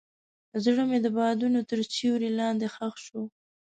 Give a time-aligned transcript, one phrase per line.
[0.63, 3.21] زړه مې د بادونو تر سیوري لاندې ښخ شو.